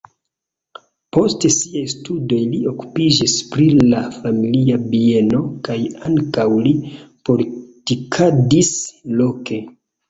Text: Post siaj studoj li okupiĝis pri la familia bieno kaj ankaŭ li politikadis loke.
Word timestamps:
Post 1.17 1.45
siaj 1.55 1.83
studoj 1.93 2.39
li 2.55 2.61
okupiĝis 2.71 3.37
pri 3.53 3.69
la 3.93 4.01
familia 4.17 4.81
bieno 4.95 5.45
kaj 5.69 5.79
ankaŭ 6.11 6.49
li 6.67 6.77
politikadis 7.31 8.77
loke. 9.23 9.67